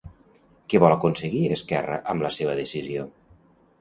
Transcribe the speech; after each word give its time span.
Què 0.73 0.79
vol 0.83 0.95
aconseguir 0.95 1.43
Esquerra 1.57 1.99
amb 2.15 2.27
la 2.27 2.35
seva 2.39 2.57
decisió? 2.65 3.07